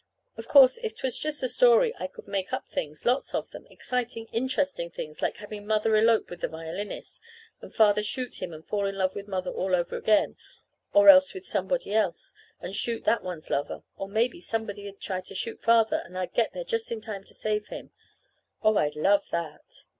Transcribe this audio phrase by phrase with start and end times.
[0.39, 3.67] _Of course, if 'twas just a story I could make up things lots of them
[3.69, 7.21] exciting, interesting things, like having Mother elope with the violinist,
[7.61, 10.37] and Father shoot him and fall in love with Mother all over again,
[10.91, 13.83] or else with somebody else, and shoot that one's lover.
[13.95, 17.35] Or maybe somebody'd try to shoot Father, and I'd get there just in time to
[17.35, 17.91] save him.
[18.63, 19.83] Oh, I'd love that!